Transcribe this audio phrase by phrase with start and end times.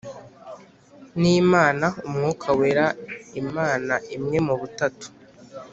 [1.21, 2.87] n Imana Umwuka Wera
[3.41, 5.07] Imana Imwe mu Butatu